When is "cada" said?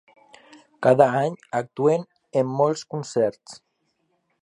0.85-1.07